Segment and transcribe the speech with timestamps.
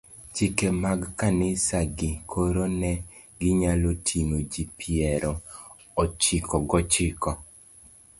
[0.35, 2.91] chike mag kanisagi, koro ne
[3.39, 5.31] ginyalo ting'o ji piero
[6.03, 7.31] ochiko gochiko